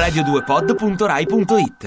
radio2pod.rai.it 0.00 1.84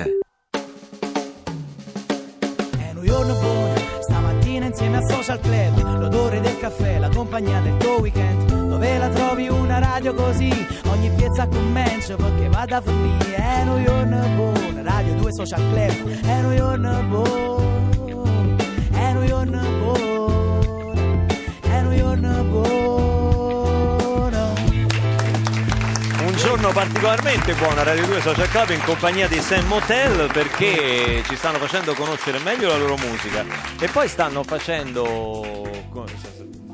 È 2.78 2.92
un 2.94 3.04
giorno 3.04 3.34
buono, 3.40 3.74
stamattina 4.02 4.66
insieme 4.68 4.98
al 4.98 5.10
social 5.10 5.40
club, 5.40 6.00
l'odore 6.00 6.40
del 6.40 6.56
caffè, 6.60 7.00
la 7.00 7.10
compagnia 7.10 7.60
del 7.62 7.76
tuo 7.78 8.00
weekend, 8.02 8.68
dove 8.70 8.98
la 9.00 9.10
trovi 9.10 9.48
una 9.50 9.80
radio 9.80 10.14
così, 10.14 10.52
ogni 10.90 11.10
piazza 11.16 11.48
commencia 11.48 12.16
perché 12.16 12.50
vada 12.50 12.78
a 12.78 12.82
finire, 12.82 13.36
è 13.36 13.64
un 13.64 13.84
giorno 13.84 14.28
buono, 14.36 14.84
radio 14.84 15.16
2 15.16 15.34
social 15.34 15.62
club, 15.72 16.22
è 16.22 16.40
un 16.44 16.56
giorno 16.56 17.04
buono, 17.08 17.83
Giorno 26.64 26.80
particolarmente 26.80 27.54
buono 27.56 27.82
a 27.82 27.84
Radio 27.84 28.06
2 28.06 28.22
Social 28.22 28.48
Club 28.48 28.70
in 28.70 28.82
compagnia 28.86 29.28
di 29.28 29.42
Sam 29.42 29.66
Motel 29.66 30.32
perché 30.32 31.22
ci 31.28 31.36
stanno 31.36 31.58
facendo 31.58 31.94
conoscere 31.94 32.40
meglio 32.40 32.70
la 32.70 32.78
loro 32.78 32.96
musica. 32.96 33.44
E 33.78 33.90
poi 33.90 34.08
stanno 34.08 34.44
facendo 34.44 35.42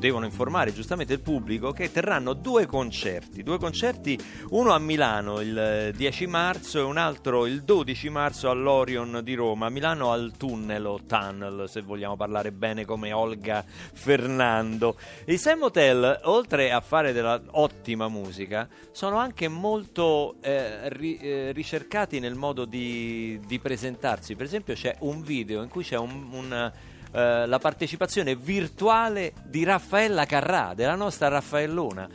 devono 0.00 0.24
informare 0.24 0.72
giustamente 0.72 1.12
il 1.12 1.20
pubblico 1.20 1.72
che 1.72 1.92
terranno 1.92 2.32
due 2.32 2.66
concerti, 2.66 3.42
due 3.42 3.58
concerti, 3.58 4.18
uno 4.48 4.72
a 4.72 4.78
Milano 4.78 5.40
il 5.40 5.92
10 5.94 6.26
marzo 6.26 6.78
e 6.78 6.82
un 6.82 6.96
altro 6.96 7.46
il 7.46 7.62
12 7.62 8.08
marzo 8.08 8.48
all'Orion 8.48 9.20
di 9.22 9.34
Roma, 9.34 9.66
a 9.66 9.68
Milano 9.68 10.10
al 10.10 10.32
Tunnel 10.36 10.86
o 10.86 11.00
Tunnel 11.06 11.68
se 11.68 11.82
vogliamo 11.82 12.16
parlare 12.16 12.50
bene 12.50 12.86
come 12.86 13.12
Olga 13.12 13.62
Fernando. 13.66 14.96
I 15.26 15.36
Sam 15.36 15.62
Hotel, 15.64 16.20
oltre 16.24 16.72
a 16.72 16.80
fare 16.80 17.12
della 17.12 17.40
ottima 17.50 18.08
musica, 18.08 18.66
sono 18.92 19.18
anche 19.18 19.48
molto 19.48 20.36
eh, 20.40 20.88
ri- 20.88 21.18
eh, 21.18 21.52
ricercati 21.52 22.20
nel 22.20 22.34
modo 22.34 22.64
di, 22.64 23.38
di 23.46 23.58
presentarsi. 23.58 24.34
Per 24.34 24.46
esempio 24.46 24.72
c'è 24.72 24.96
un 25.00 25.20
video 25.20 25.62
in 25.62 25.68
cui 25.68 25.84
c'è 25.84 25.98
un... 25.98 26.28
un 26.32 26.72
eh, 27.12 27.46
la 27.46 27.58
partecipazione 27.58 28.36
virtuale 28.36 29.32
di 29.44 29.64
Raffaella 29.64 30.26
Carrà, 30.26 30.74
della 30.74 30.94
nostra 30.94 31.28
Raffaellona. 31.28 32.08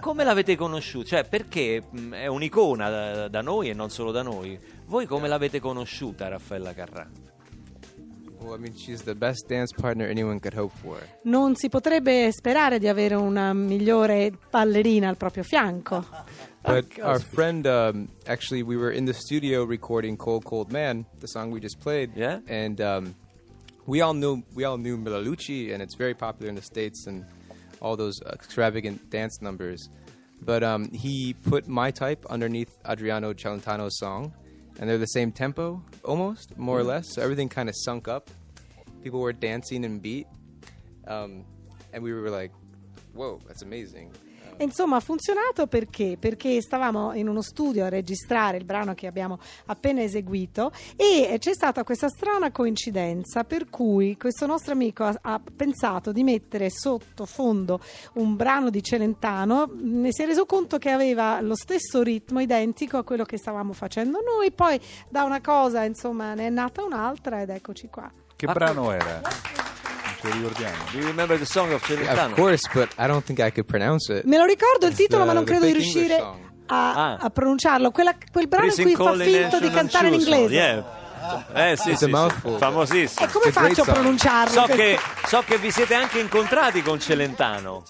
Come 0.00 0.24
l'avete 0.24 0.56
conosciuta? 0.56 1.08
Cioè, 1.08 1.24
perché 1.24 1.82
mh, 1.88 2.12
è 2.12 2.26
un'icona 2.26 2.88
da, 2.90 3.28
da 3.28 3.40
noi 3.40 3.70
e 3.70 3.74
non 3.74 3.90
solo 3.90 4.10
da 4.10 4.22
noi. 4.22 4.58
Voi 4.86 5.06
come 5.06 5.28
l'avete 5.28 5.60
conosciuta, 5.60 6.28
Raffaella 6.28 6.74
Carrà? 6.74 7.08
Well, 8.44 8.54
I 8.54 8.58
mean, 8.58 8.76
she's 8.76 9.02
the 9.04 9.14
best 9.14 9.46
dance 9.48 9.72
partner 9.74 10.06
anyone 10.06 10.38
could 10.38 10.54
hope 10.54 10.74
for. 10.76 10.98
Non 11.22 11.54
si 11.54 11.70
potrebbe 11.70 12.30
sperare 12.30 12.78
di 12.78 12.88
avere 12.88 13.14
una 13.14 13.54
migliore 13.54 14.32
ballerina 14.50 15.08
al 15.08 15.16
proprio 15.16 15.42
fianco. 15.42 16.06
But 16.60 16.98
our 17.00 17.20
friend, 17.20 17.64
um, 17.66 18.08
actually, 18.26 18.62
we 18.62 18.76
were 18.76 18.94
in 18.94 19.06
the 19.06 19.14
studio 19.14 19.64
recording 19.64 20.16
"Cold 20.16 20.44
Cold 20.44 20.70
Man," 20.70 21.06
the 21.20 21.26
song 21.26 21.50
we 21.50 21.58
just 21.58 21.78
played. 21.78 22.14
Yeah? 22.14 22.40
And 22.46 22.80
um, 22.80 23.14
we 23.86 24.00
all 24.00 24.14
knew 24.14 24.42
we 24.54 24.64
all 24.64 24.78
knew 24.78 24.96
Milalucci, 24.96 25.72
and 25.72 25.82
it's 25.82 25.94
very 25.94 26.14
popular 26.14 26.48
in 26.48 26.54
the 26.54 26.62
states 26.62 27.06
and 27.06 27.24
all 27.80 27.96
those 27.96 28.20
extravagant 28.22 29.10
dance 29.10 29.42
numbers. 29.42 29.88
But 30.40 30.62
um, 30.62 30.90
he 30.90 31.34
put 31.34 31.68
my 31.68 31.90
type 31.90 32.24
underneath 32.28 32.76
Adriano 32.86 33.32
Celentano's 33.32 33.98
song, 33.98 34.32
and 34.78 34.88
they're 34.88 34.98
the 34.98 35.06
same 35.06 35.32
tempo, 35.32 35.82
almost 36.04 36.56
more 36.58 36.78
or 36.78 36.84
less. 36.84 37.14
So 37.14 37.22
everything 37.22 37.48
kind 37.48 37.68
of 37.68 37.74
sunk 37.76 38.08
up. 38.08 38.30
People 39.02 39.20
were 39.20 39.32
dancing 39.32 39.84
and 39.84 40.00
beat, 40.00 40.26
um, 41.06 41.44
and 41.92 42.02
we 42.02 42.12
were 42.12 42.30
like, 42.30 42.52
"Whoa, 43.12 43.40
that's 43.46 43.62
amazing." 43.62 44.12
E 44.56 44.64
Insomma, 44.64 44.96
ha 44.96 45.00
funzionato 45.00 45.66
perché? 45.66 46.16
Perché 46.18 46.60
stavamo 46.60 47.12
in 47.14 47.28
uno 47.28 47.42
studio 47.42 47.84
a 47.84 47.88
registrare 47.88 48.56
il 48.56 48.64
brano 48.64 48.94
che 48.94 49.06
abbiamo 49.06 49.38
appena 49.66 50.02
eseguito 50.02 50.72
e 50.96 51.36
c'è 51.38 51.54
stata 51.54 51.84
questa 51.84 52.08
strana 52.08 52.50
coincidenza 52.50 53.44
per 53.44 53.70
cui 53.70 54.16
questo 54.16 54.46
nostro 54.46 54.72
amico 54.72 55.04
ha, 55.04 55.16
ha 55.20 55.40
pensato 55.54 56.12
di 56.12 56.24
mettere 56.24 56.70
sotto 56.70 57.24
fondo 57.24 57.80
un 58.14 58.36
brano 58.36 58.70
di 58.70 58.82
Celentano, 58.82 59.70
ne 59.74 60.12
si 60.12 60.22
è 60.22 60.26
reso 60.26 60.44
conto 60.44 60.78
che 60.78 60.90
aveva 60.90 61.40
lo 61.40 61.54
stesso 61.54 62.02
ritmo 62.02 62.40
identico 62.40 62.96
a 62.96 63.04
quello 63.04 63.24
che 63.24 63.38
stavamo 63.38 63.72
facendo 63.72 64.20
noi, 64.20 64.50
poi 64.50 64.80
da 65.08 65.22
una 65.22 65.40
cosa 65.40 65.84
insomma 65.84 66.34
ne 66.34 66.46
è 66.46 66.50
nata 66.50 66.82
un'altra 66.84 67.40
ed 67.40 67.50
eccoci 67.50 67.88
qua. 67.88 68.10
Che 68.36 68.46
brano 68.46 68.90
era? 68.90 69.20
Lo 70.24 70.30
ricordiamo. 70.32 70.76
Do 70.92 70.98
you 70.98 71.06
remember 71.06 71.38
the 71.38 71.44
song 71.44 71.72
of 71.72 71.86
Yeah, 71.88 72.00
Celentano? 72.00 72.32
of 72.32 72.34
course, 72.38 72.68
but 72.72 72.88
I 72.98 73.06
don't 73.06 73.24
think 73.24 73.40
I 73.40 73.50
could 73.50 73.66
pronounce 73.66 74.12
it. 74.12 74.24
Me 74.24 74.38
lo 74.38 74.44
ricordo 74.44 74.86
il 74.86 74.94
titolo, 74.94 75.22
the- 75.22 75.26
ma 75.28 75.32
non 75.34 75.44
credo 75.44 75.66
di 75.66 75.72
riuscire 75.72 76.16
song. 76.18 76.38
a, 76.66 76.94
Ah. 76.94 77.16
a 77.20 77.30
pronunciarlo. 77.30 77.90
Quella- 77.90 78.16
quel 78.32 78.48
brano 78.48 78.66
in 78.66 78.70
Prison 78.72 78.94
cui 78.94 79.04
fa 79.04 79.24
in 79.24 79.30
finto 79.40 79.60
di 79.60 79.70
cantare 79.70 80.08
in 80.08 80.14
inglese. 80.14 80.54
Yeah. 80.54 81.02
Eh 81.54 81.76
sì, 81.76 81.94
sì, 81.96 82.04
sì. 82.06 82.10
famosissimo. 82.58 83.26
E 83.26 83.30
come 83.32 83.46
It's 83.46 83.54
faccio 83.54 83.82
a 83.82 83.84
pronunciarlo? 83.92 84.52
So 84.66 84.74
che, 84.74 84.98
so 85.26 85.42
che 85.46 85.56
vi 85.58 85.70
siete 85.70 85.94
anche 85.94 86.18
incontrati 86.20 86.82
con 86.82 86.98
Celentano. 87.00 87.82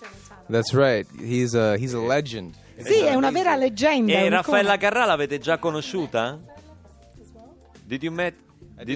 That's 0.51 0.73
right. 0.73 1.07
He's 1.21 1.55
a 1.55 1.75
he's 1.77 1.95
a 1.95 1.99
legend. 2.01 2.55
Sì, 2.85 3.01
è 3.01 3.15
una 3.15 3.31
vera 3.31 3.57
leggenda. 3.57 4.13
è 4.13 4.25
E. 4.25 4.29
Raffaella 4.29 4.77
Carrà 4.77 5.05
l'avete 5.05 5.39
già 5.39 5.59
conosciuta? 5.59 6.39
Did 7.87 8.03
you 8.03 8.13
meet, 8.13 8.35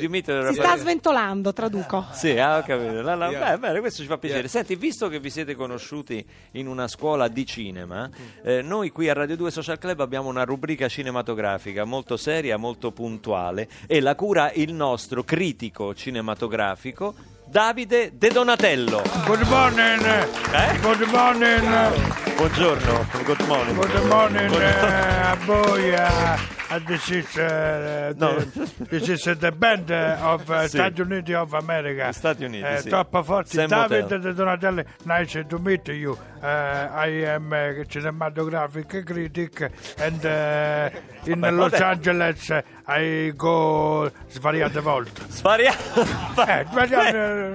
meet 0.09 0.49
Si 0.49 0.55
sta 0.55 0.77
sventolando, 0.77 1.53
traduco. 1.53 2.07
Sì, 2.13 2.37
ah, 2.39 2.59
ho 2.59 2.63
capito. 2.63 3.01
La- 3.01 3.15
la- 3.15 3.29
Yeah. 3.29 3.53
beh, 3.53 3.59
bene, 3.59 3.81
questo 3.81 4.03
ci 4.03 4.09
fa 4.09 4.19
piacere. 4.19 4.41
Yeah. 4.43 4.51
Senti, 4.51 4.75
visto 4.77 5.09
che 5.09 5.21
vi 5.21 5.31
siete 5.31 5.55
conosciuti 5.55 6.25
in 6.53 6.67
una 6.67 6.89
scuola 6.89 7.29
di 7.29 7.47
cinema, 7.47 8.09
eh, 8.43 8.63
noi 8.63 8.91
qui 8.91 9.09
a 9.09 9.13
Radio 9.13 9.37
2 9.37 9.51
Social 9.51 9.79
Club 9.79 10.01
abbiamo 10.01 10.29
una 10.29 10.45
rubrica 10.45 10.89
cinematografica 10.89 11.85
molto 11.85 12.17
seria, 12.17 12.57
molto 12.57 12.91
puntuale 12.93 13.69
e 13.87 14.01
la 14.01 14.15
cura 14.15 14.51
il 14.53 14.73
nostro 14.73 15.23
critico 15.23 15.95
cinematografico 15.95 17.15
Davide 17.47 18.13
De 18.15 18.29
Donatello. 18.29 19.03
Good 19.25 19.43
morning. 19.49 20.05
Eh? 20.05 20.79
Good 20.81 21.03
morning. 21.11 22.37
Buongiorno, 22.37 23.07
good 23.25 23.41
morning. 23.47 23.77
Good 23.79 24.05
morning 24.05 24.49
Good- 24.49 24.61
uh, 24.63 25.38
voi. 25.49 25.95
Uh, 25.95 26.37
uh, 26.71 26.79
this 26.85 27.09
is 27.09 27.35
uh, 27.37 28.13
No. 28.17 28.35
the, 28.37 28.87
this 28.91 29.09
is 29.09 29.27
uh, 29.27 29.35
the 29.35 29.51
band 29.51 29.91
uh, 29.91 30.17
of 30.21 30.47
uh, 30.51 30.69
Sì. 30.69 30.77
Stati 30.77 31.01
Uniti 31.01 31.33
of 31.33 31.55
America. 31.55 32.13
Stati 32.13 32.45
Uniti, 32.45 32.65
Eh, 32.67 32.81
sì. 32.81 32.89
Troppo 32.91 33.23
forti. 33.23 33.57
Sam 33.57 33.69
David 33.69 34.03
Hotel. 34.05 34.21
De 34.21 34.35
Donatelli, 34.35 34.85
nice 35.05 35.47
to 35.47 35.59
meet 35.59 35.89
you. 35.89 36.13
Uh, 36.41 36.47
I 36.47 37.25
am 37.27 37.53
a 37.53 37.85
cinematographic 37.89 39.03
critic 39.05 39.71
and 39.99 40.25
uh, 40.25 40.91
in 41.31 41.41
Vabbè, 41.41 41.51
Los 41.55 41.71
vabbè. 41.71 41.83
Angeles 41.85 42.49
uh, 42.49 42.61
I 42.91 43.33
go 43.35 44.11
svariate 44.29 44.81
volte. 44.81 45.23
Eh, 45.23 45.31
svariate, 45.31 46.05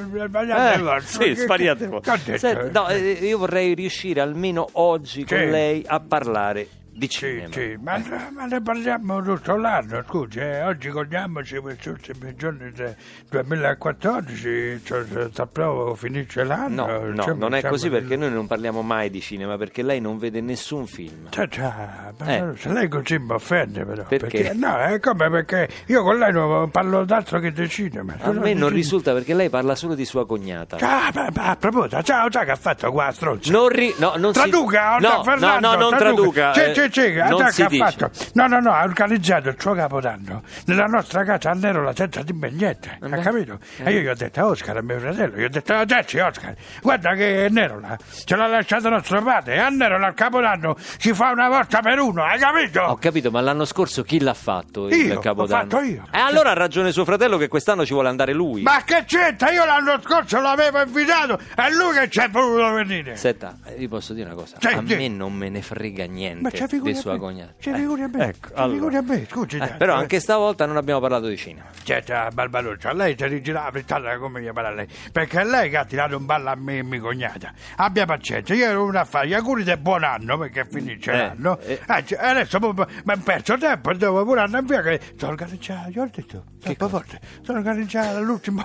svariate 0.09 0.73
Eh, 0.73 0.77
volte. 0.81 1.05
sì, 1.05 1.17
Che- 1.19 1.35
svariate 1.35 1.83
che- 1.83 1.89
volte. 1.89 2.11
che 2.11 2.17
ho 2.17 2.21
detto? 2.25 2.37
Senti, 2.39 2.69
no, 2.73 2.87
eh, 2.89 2.97
io 3.21 3.37
vorrei 3.37 3.73
riuscire 3.73 4.21
almeno 4.21 4.67
oggi 4.73 5.25
con 5.25 5.37
Sì. 5.37 5.49
lei 5.49 5.83
a 5.87 5.99
parlare 5.99 6.67
di 6.95 7.07
Sì, 7.09 7.17
cinema. 7.17 7.51
sì, 7.51 7.77
ma, 7.81 8.01
ma 8.35 8.45
ne 8.45 8.61
parliamo 8.61 9.21
tutto 9.23 9.55
l'anno, 9.55 10.03
scusi, 10.07 10.39
eh, 10.39 10.61
oggi 10.63 10.89
godiamoci 10.89 11.57
questi 11.57 11.89
ultimi 11.89 12.35
giorni 12.35 12.71
del 12.71 12.95
2014, 13.29 14.81
cioè, 14.83 15.03
poco 15.51 15.95
finisce 15.95 16.43
l'anno. 16.43 16.85
No, 16.85 16.99
no, 16.99 17.07
insomma, 17.07 17.35
non 17.37 17.55
è 17.55 17.63
così 17.63 17.89
nel- 17.89 17.99
perché 18.01 18.15
noi 18.15 18.31
non 18.31 18.45
parliamo 18.47 18.81
mai 18.81 19.09
di 19.09 19.21
cinema 19.21 19.57
perché 19.57 19.81
lei 19.81 19.99
non 19.99 20.17
vede 20.17 20.41
nessun 20.41 20.85
film. 20.85 21.29
Ma 21.35 22.13
Eh. 22.25 22.53
se 22.57 22.69
lei 22.71 22.87
così 22.87 23.17
mi 23.17 23.31
offende 23.31 23.85
però. 23.85 24.03
Perché? 24.03 24.53
No, 24.53 24.77
è 24.77 24.99
come 24.99 25.29
perché 25.29 25.69
io 25.87 26.03
con 26.03 26.17
lei 26.17 26.31
non 26.31 26.69
parlo 26.69 27.03
d'altro 27.05 27.39
che 27.39 27.51
di 27.51 27.67
cinema. 27.69 28.15
A 28.19 28.31
me 28.31 28.53
di 28.53 28.59
non 28.59 28.69
risulta 28.69 29.13
perché 29.13 29.33
lei 29.33 29.49
parla 29.49 29.75
solo 29.75 29.95
di 29.95 30.05
sua 30.05 30.25
cognata. 30.27 30.77
Ah, 30.79 31.11
ma, 31.13 31.27
ma 31.33 31.49
a 31.49 31.55
proposito, 31.55 32.01
ciao, 32.03 32.29
ciao 32.29 32.43
che 32.43 32.51
ha 32.51 32.55
fatto 32.55 32.91
qua, 32.91 33.11
stronzo? 33.11 33.51
Non 33.51 33.67
ri- 33.69 33.93
no, 33.97 34.13
non 34.17 34.33
si- 34.33 34.39
Traduca, 34.39 34.97
no, 34.97 35.15
no, 35.17 35.23
Fernando, 35.23 35.67
no, 35.75 35.89
non 35.89 35.97
traduca. 35.97 36.53
Sì, 36.53 36.59
eh, 36.61 36.73
sì, 36.91 37.51
sì, 37.51 37.61
ha 37.63 37.69
fatto. 37.69 38.11
No, 38.33 38.47
no, 38.47 38.59
no, 38.59 38.71
ha 38.71 38.83
organizzato 38.83 39.49
il 39.49 39.55
suo 39.59 39.73
capodanno 39.73 40.41
nella 40.65 40.85
nostra 40.85 41.23
casa 41.23 41.51
a 41.51 41.53
Nerola 41.53 41.93
senza 41.95 42.21
dirmi 42.23 42.51
niente, 42.51 42.97
Vabbè. 42.99 43.17
ha 43.17 43.21
capito? 43.21 43.59
Eh. 43.77 43.83
E 43.89 43.91
io 43.93 43.99
gli 44.01 44.07
ho 44.07 44.15
detto 44.15 44.39
a 44.41 44.45
Oscar, 44.47 44.77
a 44.77 44.81
mio 44.81 44.99
fratello, 44.99 45.37
gli 45.37 45.43
ho 45.43 45.49
detto 45.49 45.73
a 45.73 45.85
Giaci, 45.85 46.19
Oscar, 46.19 46.55
guarda 46.81 47.13
che 47.15 47.47
Nerola 47.49 47.97
ce 48.25 48.35
l'ha 48.35 48.47
lasciato 48.47 48.89
nostro 48.89 49.21
padre 49.21 49.55
e 49.55 49.59
a 49.59 49.69
Nerola 49.69 50.07
al 50.07 50.13
capodanno 50.13 50.75
si 50.77 51.13
fa 51.13 51.31
una 51.31 51.49
volta 51.49 51.79
per 51.81 51.99
uno, 51.99 52.23
hai 52.23 52.39
capito? 52.39 52.81
Ho 52.81 52.97
capito, 52.97 53.31
ma 53.31 53.41
l'anno 53.41 53.65
scorso 53.65 54.03
chi 54.03 54.19
l'ha 54.19 54.33
fatto 54.33 54.87
il 54.87 54.95
Io, 54.95 55.13
l'ho 55.15 55.19
Capodanno? 55.19 55.69
fatto 55.69 55.83
io. 55.83 56.03
E 56.11 56.17
allora 56.19 56.51
ha 56.51 56.53
ragione 56.53 56.91
suo 56.91 57.05
fratello 57.05 57.37
che 57.37 57.47
quest'anno 57.47 57.85
ci 57.85 57.93
vuole 57.93 58.09
andare 58.09 58.33
lui. 58.33 58.61
Ma 58.61 58.81
che 58.83 59.03
c'entra? 59.05 59.51
Io 59.51 59.65
l'anno 59.65 59.99
scorso 60.01 60.39
l'avevo 60.39 60.81
invitato, 60.81 61.39
è 61.55 61.69
lui 61.69 61.93
che 61.97 62.09
ci 62.09 62.19
è 62.19 62.29
voluto 62.29 62.71
venire. 62.73 63.15
Senta, 63.15 63.57
eh, 63.65 63.75
vi 63.75 63.87
posso 63.87 64.13
dire 64.13 64.27
una 64.27 64.35
cosa, 64.35 64.57
Sì, 64.59 64.67
a 64.67 64.81
sì. 64.85 64.95
me 64.95 65.07
non 65.07 65.33
me 65.33 65.49
ne 65.49 65.61
frega 65.61 66.05
niente. 66.05 66.41
Ci 66.77 66.81
di 66.83 66.91
a 66.91 66.95
sua 66.95 67.13
me. 67.13 67.19
cognata. 67.19 67.53
Ci 67.59 67.73
figuri 67.73 68.01
a 68.03 68.07
me. 68.07 68.25
ecco, 68.25 68.47
ci 68.47 68.53
allora. 68.55 68.73
figuri 68.73 68.95
a 68.95 69.01
me, 69.01 69.27
scusi. 69.29 69.57
Eh, 69.57 69.67
però 69.77 69.95
anche 69.95 70.19
stavolta 70.19 70.65
non 70.65 70.77
abbiamo 70.77 70.99
parlato 70.99 71.27
di 71.27 71.37
cinema. 71.37 71.67
Certo, 71.83 72.13
Barbarossa, 72.33 72.89
a 72.89 72.93
lei 72.93 73.15
si 73.17 73.25
rigirava 73.27 73.71
frittata 73.71 74.17
come 74.17 74.41
gli 74.41 74.49
pare 74.51 74.67
a 74.67 74.71
lei, 74.71 74.87
perché 75.11 75.41
è 75.41 75.43
lei 75.45 75.69
che 75.69 75.77
ha 75.77 75.85
tirato 75.85 76.15
un 76.17 76.25
ballo 76.25 76.49
a 76.49 76.55
me 76.55 76.77
e 76.77 76.83
mia 76.83 76.99
cognata. 77.01 77.51
Abbia 77.77 78.05
pazienza, 78.05 78.53
io 78.53 78.65
ero 78.65 78.83
una 78.83 79.01
a 79.01 79.05
fare 79.05 79.27
gli 79.27 79.33
auguri 79.33 79.63
del 79.63 79.77
buon 79.77 80.03
anno, 80.03 80.37
perché 80.37 80.65
finisce 80.69 81.11
Eh, 81.11 81.17
l'anno. 81.17 81.59
eh. 81.59 81.79
Eh, 81.87 82.05
cioè, 82.05 82.19
adesso 82.25 82.59
mi 82.59 82.67
ho 82.67 83.21
perso 83.23 83.57
tempo, 83.57 83.93
devo 83.93 84.23
pure 84.23 84.41
andare 84.41 84.63
via, 84.65 84.81
che 84.81 84.99
sono 85.17 85.31
organizzato, 85.33 85.89
io 85.89 86.01
ho 86.03 86.09
detto, 86.13 86.43
troppo 86.59 86.87
forte, 86.89 87.19
sono 87.41 87.57
organizzato 87.59 88.19
l'ultimo, 88.21 88.63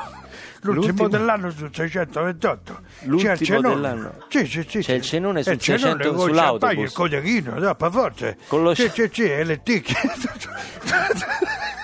l'ultimo 0.62 0.84
L'ultimo? 0.87 1.08
dell'anno 1.08 1.50
sul 1.50 1.70
628. 1.75 2.81
L'ultimo 3.02 3.32
C'è 3.34 3.40
il 3.43 3.46
dell'anno? 3.75 4.14
Sì, 4.28 4.46
sì, 4.46 4.66
sì. 4.69 4.78
C'è 4.81 4.93
il 4.94 5.02
sì. 5.02 5.08
cenone 5.10 5.43
sul 5.43 5.52
Il 5.52 5.58
cenone 5.60 6.02
600 6.02 6.12
con 6.14 6.28
il 6.28 6.34
sull'autobus. 6.34 6.84
il 6.84 6.93
cotechino, 6.93 7.55
troppo 7.60 7.90
forte. 7.90 8.37
Con 8.49 8.62
lo 8.62 8.75
Sì, 8.75 8.88
sci- 8.88 9.02
sì, 9.02 9.10
sì, 9.12 9.31
e 9.31 9.44
le 9.44 9.62
ticche. 9.62 9.94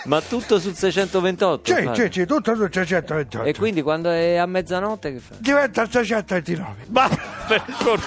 Ma 0.05 0.21
tutto 0.21 0.59
sul 0.61 0.77
628? 0.77 1.75
Sì, 1.75 1.91
sì, 1.95 2.09
sì, 2.11 2.27
tutto 2.27 2.55
sul 2.55 2.69
628. 2.71 3.43
E 3.45 3.55
quindi 3.55 3.81
quando 3.81 4.11
è 4.11 4.37
a 4.37 4.45
mezzanotte 4.45 5.15
che 5.15 5.19
fa? 5.19 5.35
diventa 5.39 5.89
629. 5.91 6.75
Ma 6.89 7.09
per 7.47 7.63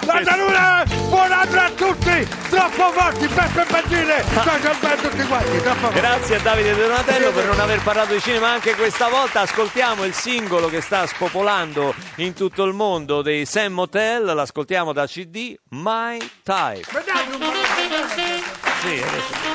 La 0.06 0.22
salute! 0.24 0.96
Buon 1.10 1.32
anno 1.32 1.60
a 1.60 1.72
tutti! 1.72 2.28
Troppo 2.50 2.92
forti, 2.92 3.28
Beppe 3.28 3.66
Bandine! 3.70 4.24
Social 4.24 4.76
Band 4.80 5.02
tutti 5.10 5.24
quanti, 5.26 5.62
troppo 5.62 5.80
forti! 5.80 6.00
Grazie 6.00 6.36
a 6.36 6.40
Davide 6.40 6.76
Donatello 6.76 7.32
per 7.32 7.46
non 7.48 7.60
aver 7.60 7.82
parlato 7.82 8.14
di 8.14 8.20
cinema 8.22 8.50
anche 8.52 8.76
questa 8.76 9.08
volta. 9.10 9.42
Ascoltiamo 9.42 10.04
il 10.06 10.14
singolo 10.14 10.68
che 10.70 10.82
sta 10.82 11.08
spopolando 11.08 11.96
in 12.18 12.34
tutto 12.34 12.64
il 12.64 12.74
mondo 12.74 13.24
dei 13.24 13.46
Sam 13.48 13.74
Motel. 13.74 14.24
L'ascoltiamo 14.24 14.94
da 14.94 15.08
CD 15.08 15.56
My 15.70 16.20
Type. 16.44 16.86
Sì, 18.82 19.02
adesso- 19.02 19.46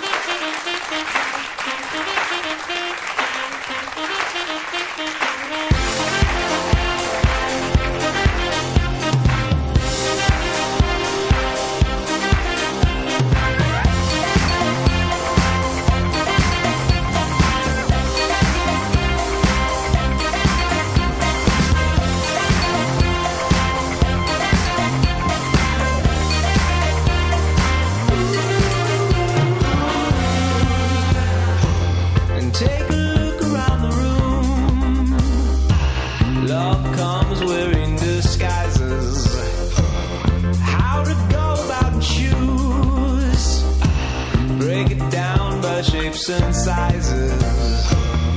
shapes 46.12 46.28
and 46.28 46.54
sizes. 46.54 47.92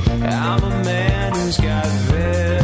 I'm 0.08 0.64
a 0.64 0.70
man 0.84 1.34
who's 1.34 1.58
got 1.58 1.86
very 1.86 2.55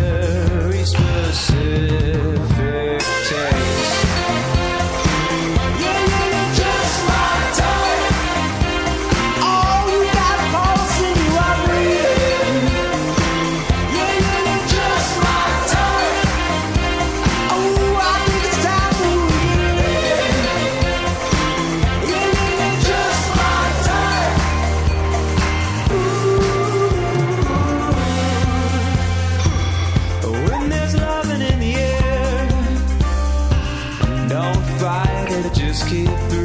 it, 35.93 36.07
just 36.07 36.42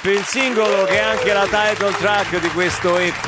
Type, 0.00 0.10
il 0.10 0.24
singolo 0.24 0.84
che 0.84 0.98
è 0.98 1.00
anche 1.00 1.32
la 1.32 1.44
title 1.44 1.92
track 1.92 2.40
di 2.40 2.48
questo 2.48 2.96
EP 2.96 3.24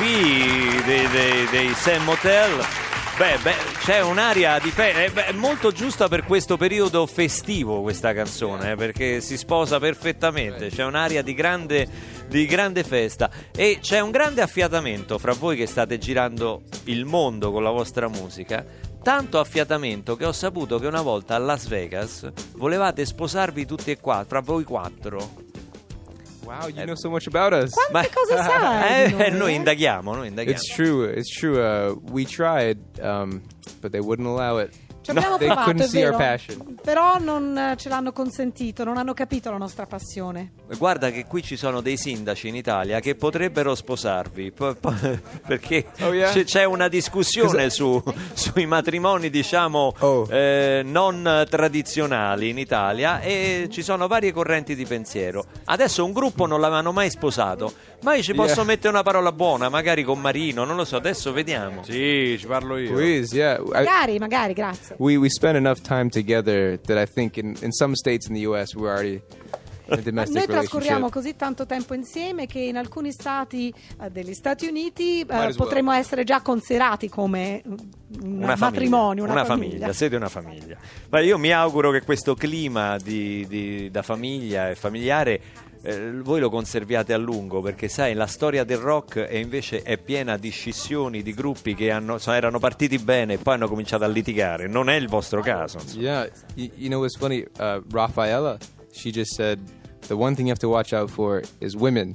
dei, 0.85 1.07
dei, 1.07 1.45
dei 1.47 1.73
Sam 1.73 2.03
Motel. 2.03 2.65
Beh, 3.17 3.37
beh, 3.43 3.55
c'è 3.79 4.01
un'aria 4.01 4.57
di 4.59 4.71
fe- 4.71 5.05
è, 5.05 5.11
beh, 5.11 5.33
molto 5.33 5.71
giusta 5.71 6.07
per 6.07 6.23
questo 6.23 6.57
periodo 6.57 7.05
festivo 7.05 7.81
questa 7.81 8.13
canzone, 8.13 8.71
eh, 8.71 8.75
perché 8.75 9.21
si 9.21 9.37
sposa 9.37 9.79
perfettamente, 9.79 10.69
c'è 10.69 10.83
un'aria 10.83 11.21
di 11.21 11.33
grande, 11.35 11.87
di 12.27 12.45
grande 12.47 12.83
festa 12.83 13.29
e 13.55 13.77
c'è 13.79 13.99
un 13.99 14.09
grande 14.09 14.41
affiatamento 14.41 15.19
fra 15.19 15.33
voi 15.33 15.55
che 15.55 15.67
state 15.67 15.99
girando 15.99 16.63
il 16.85 17.05
mondo 17.05 17.51
con 17.51 17.61
la 17.61 17.71
vostra 17.71 18.07
musica. 18.07 18.65
Tanto 19.03 19.39
affiatamento 19.39 20.15
che 20.15 20.25
ho 20.25 20.31
saputo 20.31 20.79
che 20.79 20.87
una 20.87 21.01
volta 21.01 21.35
a 21.35 21.39
Las 21.39 21.67
Vegas 21.67 22.31
volevate 22.53 23.05
sposarvi 23.05 23.65
tutti 23.65 23.91
e 23.91 23.99
quattro, 23.99 24.27
fra 24.27 24.39
voi 24.39 24.63
quattro. 24.63 25.42
Wow, 26.45 26.67
you 26.67 26.85
know 26.85 26.95
so 26.95 27.09
much 27.09 27.27
about 27.27 27.53
us. 27.53 27.71
Quante 27.71 28.09
cose 28.11 28.35
sai? 28.35 29.03
Eh, 29.03 29.09
noi, 29.11 29.25
eh, 29.25 29.29
noi 29.29 29.53
eh? 29.53 29.55
indaghiamo, 29.55 30.13
noi 30.13 30.27
indaghiamo. 30.27 30.49
It's 30.57 30.67
true. 30.67 31.03
It's 31.03 31.29
true. 31.29 31.59
Uh, 31.61 31.95
we 32.11 32.25
tried, 32.25 32.79
um, 33.01 33.43
but 33.81 33.91
they 33.91 34.01
wouldn't 34.01 34.27
allow 34.27 34.57
it. 34.57 34.73
Ci 35.03 35.11
abbiamo 35.11 35.37
provato, 35.37 35.63
couldn't 35.63 35.93
our 35.93 36.01
vero. 36.01 36.17
passion. 36.17 36.75
Però 36.81 37.17
non 37.19 37.57
eh, 37.57 37.75
ce 37.77 37.89
l'hanno 37.89 38.11
consentito, 38.13 38.83
non 38.83 38.97
hanno 38.97 39.13
capito 39.13 39.51
la 39.51 39.57
nostra 39.57 39.85
passione. 39.85 40.53
Guarda 40.77 41.11
che 41.11 41.25
qui 41.25 41.43
ci 41.43 41.57
sono 41.57 41.81
dei 41.81 41.97
sindaci 41.97 42.47
in 42.47 42.55
Italia 42.55 42.99
che 43.01 43.15
potrebbero 43.15 43.75
sposarvi 43.75 44.51
po- 44.51 44.75
po- 44.75 44.93
perché 45.45 45.85
Oh, 46.01 46.13
yeah? 46.13 46.31
c'è- 46.31 46.45
c'è 46.45 46.63
una 46.63 46.87
discussione 46.87 47.69
su- 47.69 48.01
sui 48.33 48.65
matrimoni 48.65 49.29
diciamo 49.29 49.93
Oh. 49.99 50.25
eh, 50.29 50.81
non 50.85 51.45
tradizionali 51.49 52.49
in 52.49 52.57
Italia 52.57 53.19
e 53.19 53.67
ci 53.69 53.81
sono 53.83 54.07
varie 54.07 54.31
correnti 54.31 54.75
di 54.75 54.85
pensiero. 54.85 55.43
Adesso 55.65 56.03
un 56.05 56.13
gruppo 56.13 56.45
non 56.45 56.61
l'avevano 56.61 56.91
mai 56.93 57.09
sposato, 57.09 57.73
ma 58.03 58.15
io 58.15 58.21
ci 58.21 58.33
posso 58.33 58.55
Yeah. 58.55 58.63
mettere 58.65 58.89
una 58.89 59.03
parola 59.03 59.31
buona, 59.31 59.69
magari 59.69 60.03
con 60.03 60.19
Marino, 60.21 60.63
non 60.65 60.75
lo 60.75 60.85
so, 60.85 60.95
adesso 60.97 61.31
vediamo. 61.31 61.83
Sì, 61.83 62.35
ci 62.39 62.45
parlo 62.45 62.77
io. 62.77 62.93
Please, 62.93 63.35
yeah. 63.35 63.59
I, 63.59 63.63
Magari, 63.71 64.19
magari, 64.19 64.53
grazie. 64.53 64.95
we 64.99 65.15
we 65.15 65.29
spend 65.29 65.55
enough 65.55 65.79
time 65.81 66.09
together 66.09 66.79
that 66.81 66.97
I 66.97 67.11
think 67.11 67.37
in, 67.37 67.55
in 67.61 67.71
some 67.71 67.95
states 67.95 68.27
in 68.27 68.33
the 68.35 68.45
U.S. 68.47 68.75
we're 68.75 68.91
already 68.91 69.21
Noi 69.93 70.45
trascorriamo 70.47 71.09
così 71.09 71.35
tanto 71.35 71.65
tempo 71.65 71.93
insieme 71.93 72.47
che 72.47 72.59
in 72.59 72.77
alcuni 72.77 73.11
stati 73.11 73.71
eh, 74.01 74.09
degli 74.09 74.33
Stati 74.33 74.65
Uniti 74.65 75.19
eh, 75.19 75.25
well. 75.27 75.55
potremmo 75.55 75.91
essere 75.91 76.23
già 76.23 76.41
considerati 76.41 77.09
come 77.09 77.61
un 77.65 77.75
Una 78.21 78.55
famiglia, 78.55 78.55
matrimonio, 78.57 79.23
una, 79.25 79.43
famiglia. 79.45 79.91
siete 79.93 80.15
una 80.15 80.29
famiglia. 80.29 80.77
Ma 81.09 81.19
io 81.19 81.37
mi 81.37 81.51
auguro 81.51 81.91
che 81.91 82.01
questo 82.01 82.33
clima 82.33 82.97
di- 82.97 83.45
di- 83.47 83.91
da 83.91 84.01
famiglia 84.01 84.69
e 84.69 84.75
familiare 84.75 85.41
eh, 85.83 86.11
voi 86.21 86.39
lo 86.39 86.49
conserviate 86.49 87.13
a 87.13 87.17
lungo 87.17 87.61
perché 87.61 87.87
sai 87.89 88.13
la 88.13 88.25
storia 88.25 88.63
del 88.63 88.77
rock 88.77 89.19
è 89.19 89.35
invece 89.35 89.81
è 89.83 89.97
piena 89.97 90.37
di 90.37 90.49
scissioni 90.49 91.21
di 91.21 91.33
gruppi 91.33 91.75
che 91.75 91.91
hanno- 91.91 92.17
so- 92.17 92.31
erano 92.31 92.57
partiti 92.59 92.97
bene 92.97 93.33
e 93.33 93.37
poi 93.37 93.55
hanno 93.55 93.67
cominciato 93.67 94.03
a 94.03 94.07
litigare 94.07 94.67
non 94.67 94.89
è 94.89 94.95
il 94.95 95.07
vostro 95.07 95.41
caso 95.41 95.77
insomma. 95.79 96.01
Yeah, 96.01 96.29
you, 96.55 96.69
you 96.75 96.87
know 96.87 96.99
what's 97.01 97.17
funny? 97.17 97.45
Uh, 97.59 97.81
Rafaela, 97.91 98.57
she 98.91 99.11
just 99.11 99.33
said 99.35 99.59
the 100.07 100.15
one 100.15 100.35
thing 100.35 100.47
you 100.47 100.51
have 100.51 100.59
to 100.59 100.69
watch 100.69 100.93
out 100.93 101.09
for 101.09 101.41
is 101.59 101.75
women. 101.75 102.13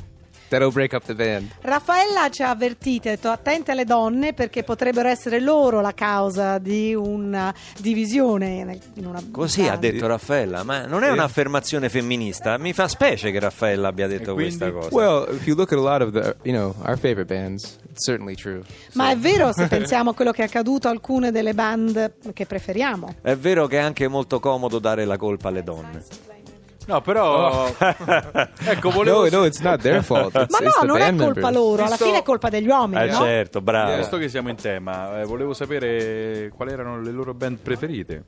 That'll 0.49 0.73
break 0.73 0.93
up 0.95 1.05
the 1.05 1.15
band. 1.15 1.51
Raffaella 1.61 2.31
ci 2.31 2.43
ha 2.43 2.51
avvertito, 2.51 3.09
ha 3.09 3.11
detto 3.13 3.29
attente 3.29 3.73
alle 3.73 3.85
donne 3.85 4.33
perché 4.33 4.63
potrebbero 4.63 5.09
essere 5.09 5.41
loro 5.41 5.81
la 5.81 5.93
causa 5.93 6.59
di 6.59 6.95
una 6.95 7.55
divisione 7.79 8.81
una 8.97 9.23
così 9.31 9.67
ha 9.67 9.77
detto 9.77 10.07
Raffaella 10.07 10.63
ma 10.63 10.87
non 10.87 11.05
è 11.05 11.11
un'affermazione 11.11 11.89
femminista 11.89 12.59
mi 12.59 12.73
fa 12.73 12.89
specie 12.89 13.31
che 13.31 13.39
Raffaella 13.39 13.89
abbia 13.89 14.07
detto 14.07 14.35
quindi? 14.35 14.57
questa 14.57 14.73
cosa 14.73 14.95
Well, 14.95 15.35
if 15.35 15.47
you 15.47 15.57
look 15.57 15.73
at 15.73 15.79
a 15.79 15.83
lot 15.83 16.03
of 16.03 16.13
the, 16.13 16.37
you 16.43 16.55
know, 16.57 16.75
our 16.85 16.97
favorite 16.99 17.27
bands, 17.27 17.79
it's 17.91 18.05
certainly 18.05 18.35
true. 18.35 18.63
Ma 18.95 19.11
è 19.11 19.17
vero 19.17 19.53
se 19.53 19.67
pensiamo 19.69 20.11
a 20.11 20.15
quello 20.15 20.33
che 20.33 20.43
è 20.43 20.45
accaduto 20.45 20.89
a 20.89 20.91
alcune 20.91 21.31
delle 21.31 21.55
band 21.55 22.33
che 22.33 22.47
preferiamo. 22.47 23.17
è 23.23 23.37
vero 23.37 23.67
che 23.67 23.79
è 23.79 23.81
anche 23.81 24.09
molto 24.09 24.41
comodo 24.41 24.79
dare 24.79 25.05
la 25.05 25.17
colpa 25.17 25.49
alle 25.49 25.63
donne 25.63 26.05
No, 26.89 27.03
però... 27.03 27.67
ecco, 28.65 28.91
volevo... 28.91 29.29
No, 29.29 29.41
no, 29.41 29.45
it's 29.45 29.61
not 29.61 29.79
their 29.83 30.03
fault. 30.03 30.35
It's, 30.35 30.59
Ma 30.59 30.67
it's 30.67 30.79
no, 30.81 30.87
non 30.87 30.97
è 31.03 31.15
colpa 31.15 31.25
members. 31.25 31.55
loro, 31.55 31.83
alla 31.83 31.91
Visto- 31.91 32.05
fine 32.07 32.19
è 32.19 32.23
colpa 32.23 32.49
degli 32.49 32.67
uomini, 32.67 33.03
eh 33.03 33.11
no? 33.11 33.19
certo 33.19 33.61
bravo 33.61 33.97
Visto 33.97 34.17
che 34.17 34.29
siamo 34.31 34.49
in 34.49 34.57
tema, 34.57 35.21
eh, 35.21 35.25
volevo 35.25 35.53
sapere 35.53 36.51
quali 36.57 36.73
erano 36.73 36.99
le 37.03 37.11
loro 37.11 37.35
band 37.35 37.59
preferite. 37.59 38.25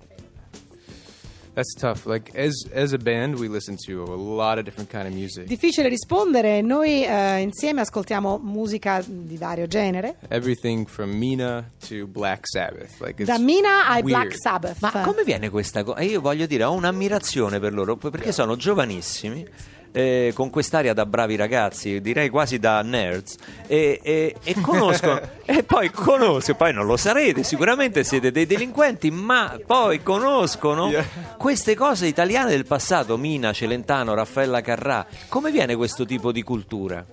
That's 1.55 1.75
tough. 1.75 2.07
Like 2.07 2.31
as 2.35 2.65
as 2.73 2.93
a 2.93 2.99
band, 2.99 3.39
we 3.39 3.49
listen 3.49 3.77
to 3.87 4.05
a 4.05 4.17
lot 4.17 4.59
of 4.59 4.65
different 4.65 4.91
kind 4.91 5.07
of 5.07 5.13
music. 5.13 5.47
Difficile 5.47 5.89
rispondere, 5.89 6.61
noi 6.63 7.05
eh, 7.05 7.41
insieme 7.41 7.81
ascoltiamo 7.81 8.39
musica 8.43 9.03
di 9.07 9.37
vario 9.37 9.67
genere, 9.67 10.17
Everything 10.29 10.87
from 10.87 11.11
Mina 11.11 11.71
to 11.89 12.07
Black 12.07 12.47
Sabbath. 12.47 13.01
Like 13.01 13.25
da 13.25 13.39
Mina 13.39 13.87
ai 13.89 14.03
weird. 14.03 14.21
Black 14.21 14.37
Sabbath. 14.37 14.81
Ma 14.81 14.91
come 15.03 15.25
viene 15.25 15.51
questa 15.51 15.83
cosa? 15.83 16.01
Io 16.03 16.21
voglio 16.21 16.47
dire, 16.47 16.65
ho 16.65 16.73
un'ammirazione 16.73 17.59
per 17.59 17.73
loro 17.73 17.97
perché 17.97 18.33
sono 18.33 18.57
giovanissimi. 18.57 19.47
Eh, 19.93 20.33
con 20.35 20.51
quest'aria 20.51 20.95
da 20.95 21.07
bravi 21.07 21.37
ragazzi, 21.37 22.01
direi 22.01 22.29
quasi 22.29 22.59
da 22.59 22.83
nerds, 22.83 23.37
e, 23.67 24.01
e- 24.03 24.37
e 24.43 24.61
conoscono, 24.61 25.21
e 25.45 25.63
poi 25.63 25.91
conoscono, 25.91 26.57
poi 26.57 26.73
non 26.73 26.87
lo 26.87 26.97
sarete, 26.97 27.43
sicuramente 27.43 28.05
siete 28.05 28.31
dei 28.31 28.47
delinquenti, 28.47 29.11
ma 29.11 29.59
poi 29.65 30.03
conoscono 30.03 30.91
queste 31.37 31.75
cose 31.75 32.07
italiane 32.07 32.51
del 32.51 32.67
passato, 32.67 33.17
Mina, 33.17 33.53
Celentano, 33.53 34.15
Raffaella 34.15 34.61
Carrà. 34.61 35.07
Come 35.29 35.51
viene 35.51 35.75
questo 35.77 36.05
tipo 36.05 36.33
di 36.33 36.43
cultura? 36.43 37.05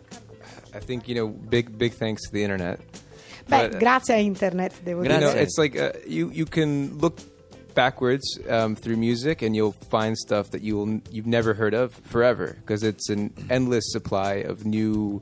I 0.74 0.86
think 0.86 1.07
you 1.07 1.15
know, 1.15 1.27
big 1.29 1.69
big 1.69 1.96
thanks 1.96 2.24
to 2.24 2.29
the 2.31 2.41
internet. 2.41 2.79
Beh, 3.48 3.69
uh, 3.74 3.77
grazie 3.77 4.13
a 4.15 4.17
internet, 4.17 4.74
devo 4.84 5.01
Grazie. 5.01 5.17
You 5.17 5.25
know, 5.25 5.31
dire. 5.31 5.43
it's 5.43 5.57
like 5.57 5.79
uh, 5.79 5.91
you 6.05 6.29
you 6.31 6.46
can 6.46 6.98
look 7.00 7.17
backwards 7.77 8.39
um, 8.50 8.75
through 8.75 8.98
music 8.98 9.43
and 9.43 9.55
you'll 9.55 9.72
find 9.72 10.17
stuff 10.17 10.50
that 10.50 10.63
you'll 10.63 11.00
you've 11.12 11.27
never 11.27 11.53
heard 11.53 11.75
of 11.75 11.93
forever 11.93 12.57
because 12.62 12.81
it's 12.81 13.07
an 13.12 13.31
endless 13.51 13.91
supply 13.91 14.34
of 14.34 14.65
new 14.65 15.22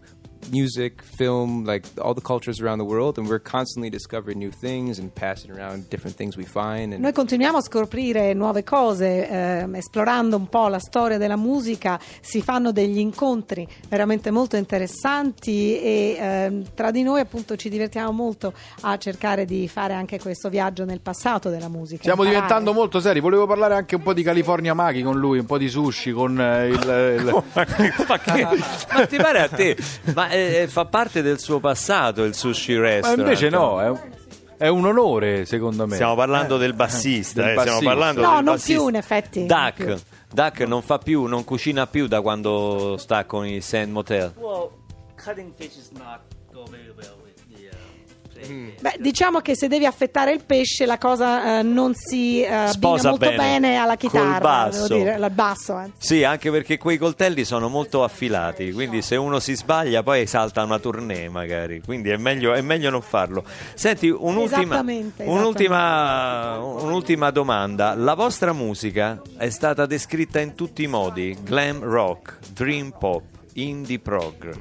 music, 0.52 1.02
film, 1.04 1.64
like 1.66 1.88
all 2.00 2.14
the 2.14 2.22
cultures 2.22 2.60
around 2.62 2.78
the 2.80 2.86
world, 2.86 3.18
and 3.18 3.28
we're 3.28 3.42
constantly 3.42 3.90
discovering 3.90 4.38
new 4.38 4.52
things 4.52 5.00
and 5.00 5.12
passing 5.14 5.52
around 5.52 5.88
different 5.90 6.16
things 6.16 6.36
we 6.36 6.44
find. 6.46 6.94
And 6.94 7.02
Noi 7.02 7.12
continuiamo 7.14 7.58
a 7.58 7.62
scoprire 7.62 8.34
nuove 8.34 8.64
cose, 8.64 9.28
ehm, 9.28 9.76
esplorando 9.76 10.36
un 10.36 10.48
po' 10.48 10.68
la 10.68 10.80
storia 10.80 11.18
della 11.18 11.36
musica, 11.38 12.00
si 12.22 12.42
fanno 12.42 12.72
degli 12.72 12.98
incontri 13.00 13.68
veramente 13.90 14.32
molto 14.32 14.56
interessanti 14.56 15.80
e 15.80 16.16
ehm, 16.20 16.64
tra 16.74 16.92
di 16.92 17.04
noi 17.04 17.20
appunto 17.20 17.56
ci 17.56 17.70
divertiamo 17.70 18.12
molto 18.12 18.54
a 18.82 18.98
cercare 18.98 19.46
di 19.46 19.68
fare 19.68 19.94
anche 19.94 20.20
questo 20.20 20.50
viaggio 20.50 20.86
nel 20.86 21.02
passato 21.02 21.50
della 21.50 21.70
musica. 21.70 22.02
Stiamo 22.02 22.24
imparare. 22.24 22.46
diventando 22.46 22.74
molto 22.74 23.00
seri. 23.00 23.20
Volevo 23.20 23.46
parlare 23.48 23.74
anche 23.76 23.96
un 23.96 24.02
po' 24.02 24.14
di 24.14 24.24
California 24.24 24.74
Maghi 24.74 25.02
con 25.04 25.18
lui, 25.18 25.40
un 25.40 25.46
po' 25.46 25.58
di 25.58 25.68
sushi 25.70 26.12
con 26.12 26.40
eh, 26.40 26.68
il. 26.68 26.74
il- 27.20 27.44
ma, 27.54 27.64
che- 27.66 27.94
ma 28.08 28.20
che- 28.20 28.48
ma 28.94 29.06
ti 29.08 29.18
pare 29.18 29.40
a 29.42 29.48
te? 29.50 29.78
Ma 30.14 30.30
eh, 30.36 30.68
fa 30.68 30.86
parte 30.86 31.22
del 31.22 31.40
suo 31.40 31.60
passato 31.60 32.24
il 32.24 32.34
sushi 32.36 32.74
Ma 32.76 32.82
restaurant? 32.82 33.20
invece 33.20 33.50
no, 33.50 33.82
è 33.82 33.90
un, 33.90 34.00
è 34.58 34.68
un 34.68 34.86
onore 34.86 35.46
secondo 35.46 35.86
me. 35.88 35.96
Stiamo 35.96 36.16
parlando 36.16 36.58
del 36.58 36.74
bassista, 36.74 37.42
Del 37.44 37.58
eh, 37.58 37.60
stiamo 37.60 37.80
bassista. 37.80 37.90
parlando 37.94 38.22
No, 38.22 38.28
del 38.36 38.44
non 38.44 38.54
bassista. 38.56 38.80
più, 38.80 38.88
in 38.90 38.96
effetti, 38.96 39.40
non 39.40 39.48
Duck, 39.48 39.84
più. 39.84 39.96
Duck 40.34 40.60
non 40.62 40.82
fa 40.82 40.98
più, 40.98 41.24
non 41.26 41.44
cucina 41.44 41.88
più 41.88 42.08
da 42.08 42.22
quando 42.22 42.96
sta 42.98 43.26
con 43.26 43.46
i 43.46 43.62
Sand 43.62 43.92
Motel. 43.92 44.34
Well, 44.38 44.72
cutting 45.16 45.54
fish 45.56 45.76
is 45.78 45.90
not 45.92 46.22
go 46.54 46.64
very 46.70 46.92
well 46.96 47.16
with 47.24 47.36
the. 47.50 47.70
Uh, 47.70 48.25
Beh, 48.80 48.96
diciamo 49.00 49.40
che 49.40 49.56
se 49.56 49.68
devi 49.68 49.86
affettare 49.86 50.32
il 50.34 50.44
pesce 50.46 50.86
la 50.86 50.98
cosa 50.98 51.60
eh, 51.60 51.64
non 51.64 51.94
si 51.96 52.42
eh, 52.44 52.68
Sposa 52.68 53.10
molto 53.10 53.26
bene 53.26 53.38
bene, 53.38 53.76
alla 53.78 53.96
col 53.98 54.10
chitarra, 54.10 54.40
basso. 54.40 54.88
devo 54.88 55.00
dire, 55.00 55.14
al 55.16 55.32
basso. 55.32 55.80
eh. 55.80 55.92
Sì, 55.98 56.24
anche 56.24 56.52
perché 56.52 56.78
quei 56.78 56.98
coltelli 56.98 57.46
sono 57.46 57.70
molto 57.70 58.04
affilati, 58.04 58.72
quindi 58.74 59.02
se 59.02 59.16
uno 59.16 59.40
si 59.40 59.56
sbaglia 59.56 60.04
poi 60.04 60.28
salta 60.28 60.64
una 60.64 60.80
tournée 60.80 61.30
magari, 61.30 61.82
quindi 61.82 62.10
è 62.10 62.18
meglio, 62.18 62.54
è 62.54 62.62
meglio 62.62 62.90
non 62.90 63.02
farlo. 63.02 63.44
Senti, 63.74 64.10
un'ultima, 64.10 64.62
Esattamente, 64.62 65.24
un'ultima, 65.24 66.58
un'ultima 66.60 67.32
domanda. 67.32 67.96
La 67.96 68.14
vostra 68.14 68.54
musica 68.54 69.22
è 69.38 69.50
stata 69.50 69.86
descritta 69.86 70.40
in 70.40 70.56
tutti 70.56 70.84
i 70.84 70.88
modi, 70.88 71.36
glam 71.42 71.80
rock, 71.82 72.38
dream 72.54 72.94
pop, 72.98 73.24
indie 73.54 74.00
prog, 74.00 74.54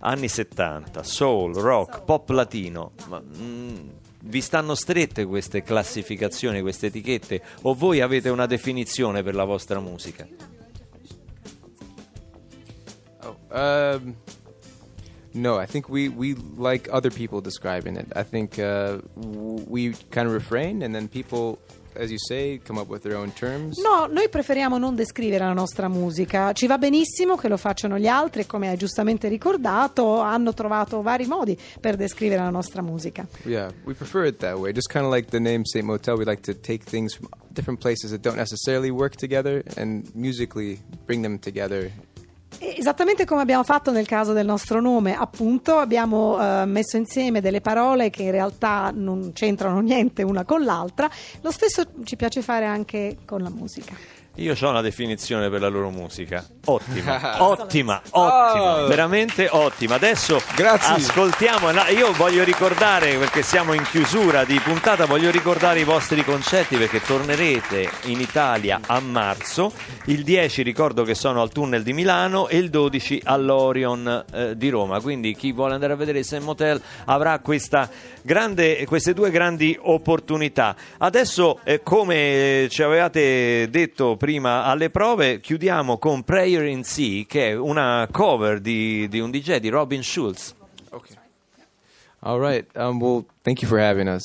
anni 0.00 0.28
70, 0.28 1.02
soul, 1.02 1.54
rock, 1.54 2.04
pop 2.04 2.28
latino. 2.30 2.92
Ma, 3.08 3.20
mm, 3.20 3.88
vi 4.22 4.40
stanno 4.40 4.74
strette 4.74 5.24
queste 5.24 5.62
classificazioni, 5.62 6.60
queste 6.60 6.86
etichette 6.86 7.42
o 7.62 7.74
voi 7.74 8.00
avete 8.00 8.28
una 8.28 8.46
definizione 8.46 9.22
per 9.22 9.34
la 9.34 9.44
vostra 9.44 9.80
musica? 9.80 10.26
Oh, 13.22 13.38
um, 13.50 14.14
no, 15.36 15.58
I 15.58 15.66
think 15.66 15.88
we, 15.88 16.08
we 16.08 16.34
like 16.56 16.88
other 16.90 17.10
people 17.10 17.40
describing 17.40 17.96
it. 17.96 18.06
I 18.16 18.22
think 18.22 18.58
uh, 18.58 18.98
we 19.14 19.94
kind 20.10 20.26
of 20.26 20.32
refrain, 20.32 20.82
and 20.82 20.94
then 20.94 21.08
people, 21.08 21.58
as 21.94 22.10
you 22.10 22.18
say, 22.18 22.58
come 22.64 22.78
up 22.78 22.88
with 22.88 23.02
their 23.02 23.16
own 23.16 23.32
terms. 23.32 23.78
No, 23.78 24.06
noi 24.06 24.28
preferiamo 24.28 24.78
non 24.78 24.94
descrivere 24.94 25.44
la 25.44 25.52
nostra 25.52 25.88
musica. 25.88 26.52
Ci 26.52 26.66
va 26.66 26.78
benissimo 26.78 27.36
che 27.36 27.48
lo 27.48 27.56
facciano 27.56 27.98
gli 27.98 28.06
altri 28.06 28.42
e 28.42 28.46
come 28.46 28.68
hai 28.68 28.76
giustamente 28.76 29.28
ricordato 29.28 30.20
hanno 30.20 30.54
trovato 30.54 31.02
vari 31.02 31.26
modi 31.26 31.58
per 31.80 31.96
descrivere 31.96 32.42
la 32.42 32.50
nostra 32.50 32.80
musica. 32.80 33.26
Yeah, 33.44 33.70
we 33.84 33.94
prefer 33.94 34.26
it 34.26 34.38
that 34.38 34.56
way. 34.56 34.72
Just 34.72 34.90
kind 34.90 35.04
of 35.04 35.12
like 35.12 35.30
the 35.30 35.40
name 35.40 35.64
Saint 35.64 35.84
Motel, 35.84 36.16
we 36.16 36.24
like 36.24 36.42
to 36.42 36.58
take 36.58 36.84
things 36.84 37.14
from 37.14 37.28
different 37.52 37.80
places 37.80 38.10
that 38.10 38.22
don't 38.22 38.36
necessarily 38.36 38.90
work 38.90 39.16
together 39.16 39.62
and 39.76 40.10
musically 40.14 40.78
bring 41.04 41.22
them 41.22 41.38
together. 41.38 41.90
Esattamente 42.58 43.24
come 43.24 43.42
abbiamo 43.42 43.64
fatto 43.64 43.90
nel 43.90 44.06
caso 44.06 44.32
del 44.32 44.46
nostro 44.46 44.80
nome, 44.80 45.14
appunto 45.14 45.76
abbiamo 45.76 46.40
eh, 46.40 46.64
messo 46.64 46.96
insieme 46.96 47.40
delle 47.40 47.60
parole 47.60 48.10
che 48.10 48.22
in 48.22 48.30
realtà 48.30 48.90
non 48.94 49.32
c'entrano 49.32 49.80
niente 49.80 50.22
una 50.22 50.44
con 50.44 50.64
l'altra, 50.64 51.10
lo 51.42 51.50
stesso 51.50 51.84
ci 52.04 52.16
piace 52.16 52.42
fare 52.42 52.64
anche 52.64 53.18
con 53.24 53.42
la 53.42 53.50
musica. 53.50 53.94
Io 54.38 54.54
ho 54.60 54.68
una 54.68 54.82
definizione 54.82 55.48
per 55.48 55.62
la 55.62 55.68
loro 55.68 55.88
musica. 55.88 56.44
Ottima, 56.66 57.40
ottima, 57.42 58.02
ottima, 58.10 58.84
veramente 58.84 59.48
ottima. 59.50 59.94
Adesso 59.94 60.42
Grazie. 60.54 60.96
ascoltiamo. 60.96 61.70
Io 61.96 62.12
voglio 62.12 62.44
ricordare, 62.44 63.16
perché 63.16 63.40
siamo 63.40 63.72
in 63.72 63.82
chiusura 63.84 64.44
di 64.44 64.60
puntata, 64.62 65.06
voglio 65.06 65.30
ricordare 65.30 65.80
i 65.80 65.84
vostri 65.84 66.22
concerti 66.22 66.76
perché 66.76 67.00
tornerete 67.00 67.88
in 68.04 68.20
Italia 68.20 68.80
a 68.86 69.00
marzo. 69.00 69.72
Il 70.04 70.22
10 70.22 70.62
ricordo 70.62 71.02
che 71.02 71.14
sono 71.14 71.40
al 71.40 71.50
tunnel 71.50 71.82
di 71.82 71.94
Milano 71.94 72.48
e 72.48 72.58
il 72.58 72.68
12 72.68 73.22
all'Orion 73.24 74.24
eh, 74.32 74.54
di 74.54 74.68
Roma. 74.68 75.00
Quindi 75.00 75.34
chi 75.34 75.52
vuole 75.52 75.72
andare 75.72 75.94
a 75.94 75.96
vedere 75.96 76.18
il 76.18 76.26
Sam 76.26 76.44
Motel 76.44 76.78
avrà 77.06 77.38
questa 77.38 77.88
grande, 78.20 78.84
queste 78.84 79.14
due 79.14 79.30
grandi 79.30 79.78
opportunità. 79.80 80.76
Adesso, 80.98 81.60
eh, 81.64 81.82
come 81.82 82.66
ci 82.68 82.82
avevate 82.82 83.68
detto 83.70 84.16
prima 84.16 84.24
alle 84.34 84.90
prove, 84.90 85.40
chiudiamo 85.40 85.98
con 85.98 86.22
Prayer 86.22 86.64
in 86.64 86.84
Sea, 86.84 87.24
che 87.26 87.50
è 87.50 87.54
una 87.54 88.08
cover 88.10 88.60
di, 88.60 89.08
di 89.08 89.20
un 89.20 89.30
DJ 89.30 89.56
di 89.56 89.68
Robin 89.68 90.02
Schulz. 90.02 90.54
Okay. 90.90 91.16
All 92.20 92.40
right. 92.40 92.66
Um, 92.76 93.00
well, 93.00 93.24
thank 93.42 93.62
you 93.62 93.68
for 93.68 93.78
having 93.78 94.08
us. 94.08 94.22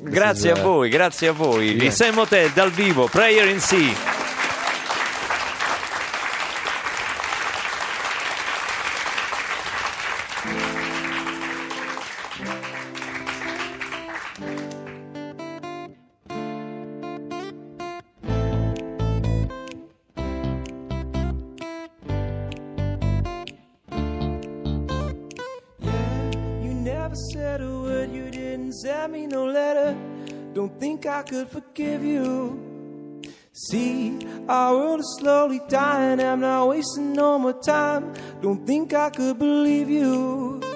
This 0.00 0.14
Grazie 0.14 0.52
is, 0.52 0.58
a 0.58 0.60
uh, 0.60 0.64
voi, 0.64 0.88
grazie 0.88 1.28
a 1.28 1.32
voi. 1.32 1.74
yeah. 1.74 1.84
Il 1.84 1.92
Sam 1.92 2.14
Motel 2.14 2.50
dal 2.52 2.70
vivo, 2.70 3.08
Prayer 3.08 3.48
in 3.48 3.60
Sea. 3.60 4.17
Send 28.82 29.12
me 29.12 29.26
no 29.26 29.46
letter. 29.46 29.96
Don't 30.54 30.78
think 30.78 31.06
I 31.06 31.22
could 31.22 31.48
forgive 31.48 32.04
you. 32.04 33.22
See, 33.52 34.18
our 34.48 34.74
world 34.74 35.00
is 35.00 35.16
slowly 35.18 35.60
dying, 35.68 36.20
I'm 36.20 36.40
not 36.40 36.68
wasting 36.68 37.12
no 37.12 37.38
more 37.38 37.60
time. 37.60 38.14
Don't 38.40 38.64
think 38.64 38.94
I 38.94 39.10
could 39.10 39.38
believe 39.38 39.90
you. 39.90 40.67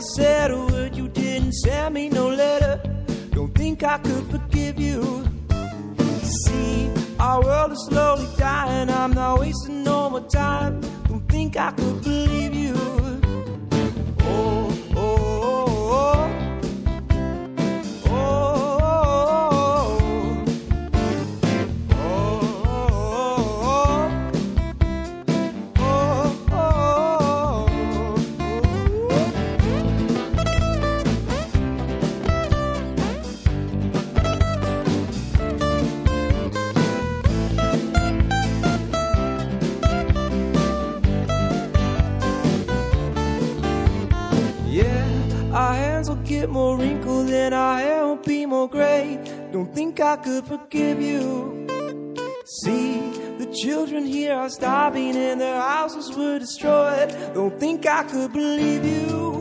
Never 0.00 0.12
said 0.14 0.50
a 0.50 0.56
word, 0.56 0.96
you 0.96 1.08
didn't 1.08 1.52
send 1.52 1.94
me 1.94 2.08
no 2.08 2.28
letter. 2.28 2.80
Don't 3.32 3.54
think 3.54 3.82
I 3.82 3.98
could 3.98 4.24
forgive 4.30 4.80
you. 4.80 5.26
See, 6.22 6.90
our 7.18 7.42
world 7.42 7.72
is 7.72 7.86
slowly 7.86 8.26
dying, 8.38 8.88
I'm 8.88 9.12
not 9.12 9.40
wasting 9.40 9.82
no 9.84 10.10
more 10.10 10.26
time. 10.28 10.80
Don't 11.08 11.28
think 11.28 11.56
I 11.56 11.72
could 11.72 11.99
get 46.40 46.48
more 46.48 46.78
wrinkled 46.78 47.28
and 47.28 47.54
our 47.54 47.78
hair 47.78 48.06
will 48.06 48.16
be 48.16 48.46
more 48.46 48.66
gray. 48.66 49.18
Don't 49.52 49.74
think 49.74 50.00
I 50.00 50.16
could 50.16 50.46
forgive 50.46 50.98
you. 51.02 51.66
See, 52.62 52.98
the 53.36 53.52
children 53.62 54.06
here 54.06 54.32
are 54.32 54.48
starving 54.48 55.16
and 55.16 55.38
their 55.38 55.60
houses 55.60 56.16
were 56.16 56.38
destroyed. 56.38 57.10
Don't 57.34 57.60
think 57.60 57.86
I 57.86 58.04
could 58.04 58.32
believe 58.32 58.84
you. 58.86 59.39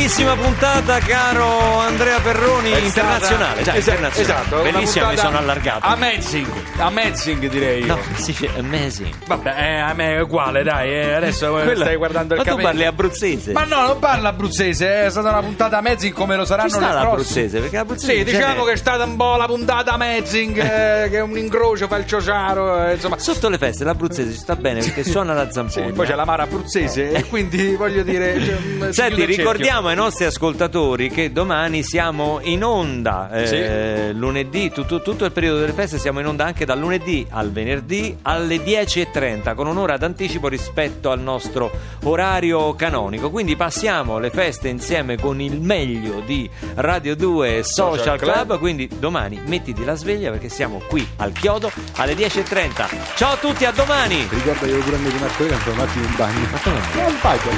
Bellissima 0.00 0.34
puntata, 0.34 0.98
caro 1.00 1.78
Andrea 1.78 2.18
Perroni, 2.20 2.70
È 2.70 2.78
internazionale. 2.78 3.56
stata- 3.56 3.62
Già, 3.62 3.74
Esa- 3.74 3.90
internazionale. 3.90 4.40
esatto, 4.40 4.62
Bellissima, 4.62 5.08
mi 5.10 5.16
sono 5.18 5.36
allargato. 5.36 5.86
Amazing, 5.86 6.46
amazing 6.78 7.48
direi 7.50 7.80
io. 7.84 7.94
No, 7.94 7.98
si 8.14 8.32
dice 8.32 8.50
amazing. 8.56 9.14
Vabbè, 9.26 9.54
eh, 9.58 9.78
a 9.80 9.92
me 9.92 10.14
è 10.16 10.20
uguale, 10.22 10.62
dai, 10.62 10.90
eh, 10.90 11.12
adesso 11.12 11.58
eh, 11.58 11.64
Quella- 11.64 11.84
stai 11.84 11.96
guardando 11.96 12.32
il 12.34 12.42
Ma 12.42 12.50
tu 12.50 12.56
parli 12.62 12.86
abruzzese. 12.86 13.52
Ma 13.52 13.64
no, 13.64 13.82
non 13.88 13.98
parla 13.98 14.30
abruzzese, 14.30 15.04
è 15.04 15.10
stata 15.10 15.28
una 15.28 15.42
puntata 15.42 15.76
amazing 15.76 16.14
come 16.14 16.34
lo 16.34 16.42
Ci 16.44 16.48
saranno 16.48 16.68
sta 16.70 16.78
le 16.78 16.86
prossime. 16.86 17.04
l'abruzzese, 17.10 17.60
perché 17.60 17.76
l'abruzzese 17.76 18.12
Sì, 18.16 18.24
diciamo 18.24 18.46
genere- 18.46 18.64
che 18.64 18.72
è 18.72 18.76
stata 18.76 19.04
un 19.04 19.16
po' 19.16 19.36
la 19.36 19.46
puntata 19.46 19.92
amazing, 19.92 20.56
eh, 20.56 21.08
che 21.12 21.16
è 21.18 21.20
un 21.20 21.36
incrocio 21.36 21.86
fra 21.88 21.98
il 21.98 22.06
ciociaro, 22.06 22.86
eh, 22.86 22.94
insomma. 22.94 23.18
Sotto 23.18 23.50
le 23.50 23.58
feste 23.58 23.84
l'abruzzese 23.84 24.32
ci 24.32 24.38
sta 24.38 24.56
bene 24.56 24.80
perché 24.80 25.04
suona 25.04 25.34
la 25.34 25.44
Sì, 25.44 25.52
zampona. 25.52 25.92
poi 25.92 26.06
c'è 26.06 26.14
la 26.14 26.24
mara 26.24 26.44
abruzzese 26.44 27.10
e 27.12 27.26
quindi 27.26 27.74
voglio 27.76 28.02
dire... 28.02 28.42
cioè, 28.42 28.56
mm, 28.64 28.88
Senti, 28.92 29.24
ricordiamo 29.26 29.88
ai 29.90 29.96
nostri 29.96 30.24
ascoltatori 30.24 31.10
che 31.10 31.32
domani 31.32 31.82
siamo 31.82 32.38
in 32.42 32.62
onda, 32.62 33.28
eh, 33.32 34.12
lunedì, 34.12 34.70
tutto, 34.70 35.02
tutto 35.02 35.24
il 35.24 35.32
periodo 35.32 35.58
delle 35.58 35.72
feste 35.72 35.98
siamo 35.98 36.20
in 36.20 36.26
onda 36.26 36.44
anche 36.44 36.64
dal 36.64 36.78
lunedì 36.78 37.26
al 37.30 37.50
venerdì 37.50 38.16
alle 38.22 38.58
10.30 38.58 39.54
con 39.56 39.66
un'ora 39.66 39.96
d'anticipo 39.96 40.46
rispetto 40.46 41.10
al 41.10 41.18
nostro 41.18 41.72
orario 42.04 42.74
canonico. 42.76 43.30
Quindi 43.30 43.56
passiamo 43.56 44.18
le 44.20 44.30
feste 44.30 44.68
insieme 44.68 45.16
con 45.16 45.40
il 45.40 45.60
meglio 45.60 46.20
di 46.20 46.48
Radio 46.74 47.16
2 47.16 47.62
Social, 47.64 47.98
Social 47.98 48.18
Club. 48.18 48.34
Club. 48.34 48.58
Quindi 48.58 48.88
domani 48.96 49.40
mettiti 49.44 49.84
la 49.84 49.96
sveglia 49.96 50.30
perché 50.30 50.48
siamo 50.48 50.80
qui 50.86 51.06
al 51.16 51.32
chiodo 51.32 51.70
alle 51.96 52.14
10.30. 52.14 53.16
Ciao 53.16 53.32
a 53.32 53.36
tutti, 53.36 53.64
a 53.64 53.72
domani! 53.72 54.24
Ricorda 54.28 54.60
che 54.60 54.66
io 54.66 54.78
pure 54.78 54.96
a 54.96 54.98
me 55.00 55.10
di 55.10 55.18
Marco 55.18 55.42
Lega 55.42 55.58
sono 55.58 55.74
un 55.74 55.80
attimo 55.80 56.04
in 56.04 56.14
bagno. 56.16 56.46
Ma 56.48 56.58
come? 56.58 56.80
Non 56.94 57.12
faccio. 57.14 57.48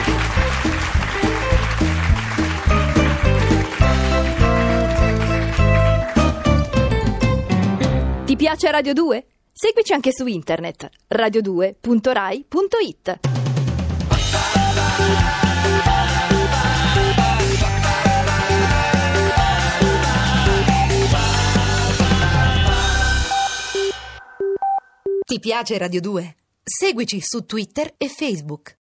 piace 8.51 8.69
Radio 8.69 8.93
2? 8.93 9.25
Seguici 9.53 9.93
anche 9.93 10.11
su 10.11 10.27
internet 10.27 10.89
radio2.rai.it. 11.07 13.19
Ti 25.25 25.39
piace 25.39 25.77
Radio 25.77 26.01
2? 26.01 26.35
Seguici 26.61 27.21
su 27.21 27.45
Twitter 27.45 27.93
e 27.95 28.09
Facebook. 28.09 28.69